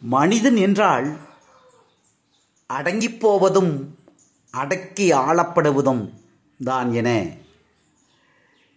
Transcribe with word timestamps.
மனிதன் 0.00 0.56
என்றால் 0.56 1.16
அடங்கிப் 2.66 3.20
போவதும் 3.20 3.98
அடக்கி 4.50 5.12
ஆளப்படுவதும் 5.12 6.10
தான் 6.64 6.92
என. 6.92 7.26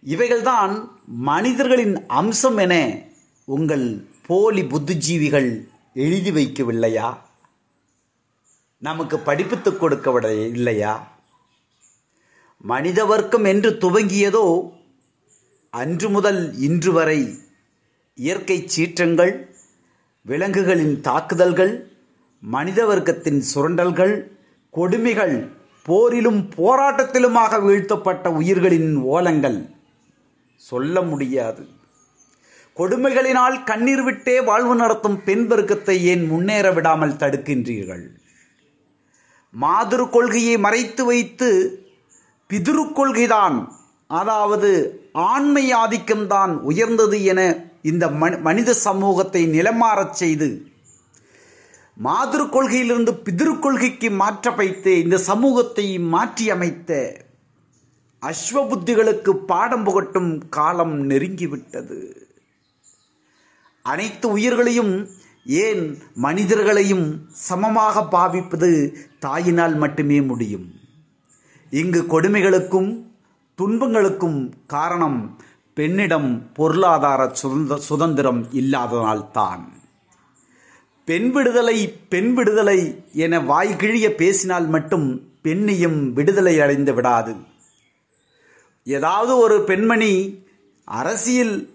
இவைகள்தான் 0.06 0.88
மனிதர்களின் 1.06 2.06
அம்சம் 2.06 2.56
என 2.56 2.98
உங்கள் 3.44 4.08
போலி 4.26 4.62
புத்திஜீவிகள் 4.62 5.68
எழுதி 5.94 6.30
வைக்கவில்லையா? 6.30 7.16
நமக்கு 8.78 9.18
படிப்பித்து 9.18 9.76
கொடுக்க 9.76 10.30
இல்லையா? 10.30 11.12
மனித 12.62 13.04
வர்க்கம் 13.04 13.44
என்று 13.44 13.70
துவங்கியதோ 13.70 14.70
அன்று 15.70 16.08
முதல் 16.08 16.58
இன்று 16.58 16.92
வரை 16.92 17.38
இயற்கை 18.14 18.68
சீற்றங்கள் 18.76 19.53
விலங்குகளின் 20.26 21.00
தாக்குதல்கள் 21.00 21.72
மனித 22.40 22.86
வர்க்கத்தின் 22.86 23.40
சுரண்டல்கள் 23.54 24.14
கொடுமைகள் 24.70 25.34
போரிலும் 25.88 26.40
போராட்டத்திலுமாக 26.56 27.58
வீழ்த்தப்பட்ட 27.62 28.28
உயிர்களின் 28.28 28.96
ஓலங்கள். 28.96 29.58
சொல்ல 30.56 31.02
முடியாது. 31.02 31.68
கொடுமைகளினால் 32.76 33.64
கண்ணீர் 33.64 34.02
விட்டே 34.02 34.40
வாழ்வு 34.40 34.74
நடத்தும் 34.74 35.24
பெண் 35.24 35.46
வர்க்கத்தை 35.46 36.04
ஏன் 36.04 36.24
முன்னேற 36.26 36.72
விடாமல் 36.72 37.16
தடுக்கின்றீர்கள்? 37.16 38.04
மாதிரி 39.50 40.08
கொள்கையை 40.10 40.58
மறைத்து 40.58 41.04
வைத்து 41.04 41.50
பிதுரு 42.50 42.84
கொள்கைதான் 42.92 43.68
அதாவது 44.06 44.72
ஆண்மை 45.12 45.72
ஆதிக்கம்தான் 45.74 46.54
உயர்ந்தது 46.60 47.24
என 47.24 47.72
இந்த 47.90 48.04
மனித 48.46 48.70
சமூகத்தை 48.86 49.42
நிலமாறச் 49.54 50.18
செய்து 50.22 50.48
மாதிரி 51.96 52.44
கொள்கையிலிருந்து 52.54 53.12
பிதிரு 53.26 53.52
கொள்கைக்கு 53.58 54.08
மாற்ற 54.22 54.50
வைத்து 54.50 54.92
இந்த 55.02 55.16
சமூகத்தை 55.30 55.86
மாற்றி 56.14 56.46
அமைத்த 56.54 56.90
அஸ்வபுத்திகளுக்கு 58.22 59.32
பாடம் 59.50 59.84
புகட்டும் 59.86 60.30
காலம் 60.56 60.94
நெருங்கிவிட்டது. 61.10 61.98
அனைத்து 63.84 64.26
உயிர்களையும் 64.36 64.94
ஏன் 65.64 65.82
மனிதர்களையும் 66.24 67.06
சமமாக 67.48 68.04
பாவிப்பது 68.14 68.70
தாயினால் 69.24 69.76
மட்டுமே 69.82 70.18
முடியும். 70.30 70.66
இங்கு 71.72 72.00
கொடுமைகளுக்கும் 72.12 72.90
துன்பங்களுக்கும் 73.58 74.38
காரணம் 74.66 75.18
பெண்ணிடம் 75.74 76.52
பொருளாதார 76.52 77.30
சுதந்திர 77.32 77.80
சுதந்திரம் 77.80 78.46
இல்லாததால்தான் 78.52 79.62
பெண் 81.04 81.30
விடுதலை 81.30 81.88
பெண் 82.08 82.34
விடுதலை 82.34 83.04
என 83.12 83.38
வாய்கிழிய 83.38 84.08
பேசினால் 84.08 84.66
மட்டும் 84.66 85.28
பெண்ணையும் 85.42 86.12
விடுதலை 86.12 86.60
அடைந்து 86.60 86.94
விடாது. 86.94 87.34
ஏதாவது 88.84 89.36
ஒரு 89.36 89.64
பெண்மணி 89.64 90.46
அரசியல் 90.84 91.68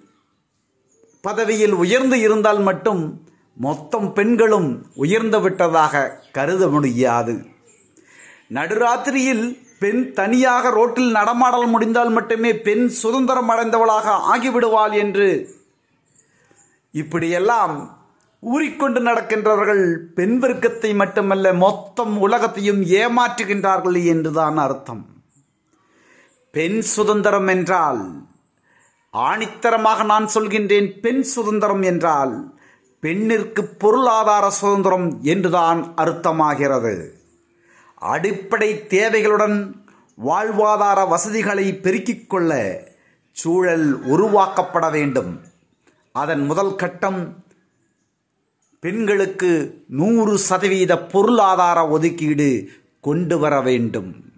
பதவியில் 1.21 1.73
உயர்ந்து 1.73 2.19
இருந்தால் 2.19 2.59
மட்டும் 2.59 3.27
மொத்தம் 3.57 4.13
பெண்களும் 4.13 4.85
உயர்ந்து 4.95 5.41
விட்டதாக 5.41 6.23
கருத 6.31 6.67
முடியாது. 6.67 7.45
நடுராத்திரியில் 8.49 9.67
பெண் 9.79 10.01
தனியாக 10.13 10.69
ரோட்டில் 10.69 11.11
நடமாடல் 11.11 11.67
முடிந்தால் 11.67 12.09
மட்டுமே 12.09 12.51
பெண் 12.55 12.87
சுதந்திரம் 13.01 13.49
அடைந்தவளாக 13.49 14.15
ஆகிவிடுவாள் 14.33 14.93
என்று 14.93 15.29
இப்படியெல்லாம் 16.93 17.75
ஊறிக்கொண்டு 18.43 18.99
நடக்கின்றவர்கள் 19.01 19.83
பெண் 20.15 20.37
வர்க்கத்தை 20.39 20.91
மட்டுமல்ல 20.95 21.53
மொத்தம் 21.53 22.13
உலகத்தையும் 22.19 22.81
ஏமாற்றுகின்றார்கள் 23.01 24.05
என்றுதான் 24.05 24.57
அர்த்தம். 24.57 25.03
பெண் 26.51 26.79
சுதந்திரம் 26.81 27.47
என்றால் 27.47 28.01
ஆணித்தரமாக 29.13 30.03
நான் 30.03 30.27
சொல்கின்றேன் 30.33 30.89
பெண் 30.99 31.21
சுதந்திரம் 31.21 31.81
என்றால் 31.81 32.33
பெண்ணிற்கு 33.03 33.61
பொருளாதார 33.81 34.45
சுதந்திரம் 34.49 35.09
என்றுதான் 35.23 35.81
அர்த்தமாகிறது. 35.95 36.95
அடிப்படை 37.99 38.85
தேவைகளுடன் 38.89 39.73
வாழ்வாதார 40.25 41.07
வசதிகளை 41.07 41.73
பெருக்கிக் 41.73 42.29
கொள்ள 42.29 42.83
சூழல் 43.31 44.05
உருவாக்கப்பட 44.05 44.91
வேண்டும். 44.91 45.41
அதன் 46.11 46.45
முதல் 46.45 46.75
கட்டம் 46.75 47.43
பெண்களுக்கு 48.79 49.83
நூறு 49.87 50.37
சதவீத 50.37 50.99
பொருளாதார 50.99 51.87
ஒதுக்கீடு 51.87 52.69
கொண்டு 53.01 53.39
வர 53.39 53.61
வேண்டும். 53.61 54.31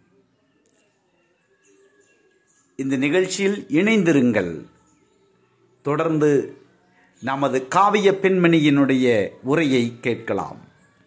இந்த 2.76 2.98
நிகழ்ச்சியில் 2.98 3.66
இணைந்திருங்கள். 3.70 4.66
தொடர்ந்து 5.82 6.58
நமது 7.22 7.68
காவிய 7.68 8.12
பெண்மணியினுடைய 8.12 9.30
உரையை 9.44 10.00
கேட்கலாம். 10.02 10.70